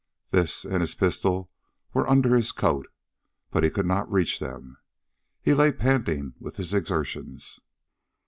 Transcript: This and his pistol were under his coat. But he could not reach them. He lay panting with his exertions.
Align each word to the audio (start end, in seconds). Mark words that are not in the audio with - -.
This 0.31 0.65
and 0.65 0.81
his 0.81 0.95
pistol 0.95 1.51
were 1.93 2.09
under 2.09 2.35
his 2.35 2.51
coat. 2.51 2.87
But 3.51 3.63
he 3.63 3.69
could 3.69 3.85
not 3.85 4.11
reach 4.11 4.39
them. 4.39 4.77
He 5.43 5.53
lay 5.53 5.71
panting 5.71 6.33
with 6.39 6.57
his 6.57 6.73
exertions. 6.73 7.59